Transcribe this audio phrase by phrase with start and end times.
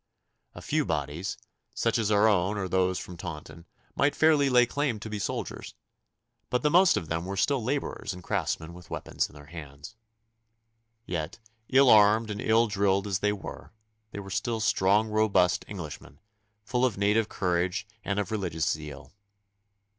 [0.55, 1.37] A few bodies,
[1.75, 3.65] such as our own or those from Taunton,
[3.95, 5.75] might fairly lay claim to be soldiers,
[6.49, 9.95] but the most of them were still labourers and craftsmen with weapons in their hands.
[11.05, 11.37] Yet,
[11.69, 13.73] ill armed and ill drilled as they were,
[14.09, 16.19] they were still strong robust Englishmen,
[16.63, 19.13] full of native courage and of religious zeal.